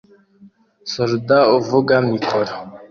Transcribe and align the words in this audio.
Solider 0.93 1.43
uvuga 1.59 1.93
mikoro 2.09 2.53